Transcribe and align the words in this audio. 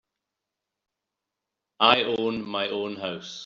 I 1.79 2.01
own 2.05 2.41
my 2.43 2.67
own 2.69 2.95
house. 2.95 3.37